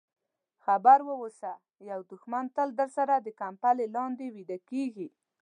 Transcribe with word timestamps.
خبر 0.65 0.99
واوسه 1.07 1.51
یو 1.89 1.99
دښمن 2.11 2.45
تل 2.55 2.69
درسره 2.79 3.15
د 3.21 3.27
کمپلې 3.41 3.85
لاندې 3.95 4.25
ویده 4.35 4.57
کېږي. 4.69 5.07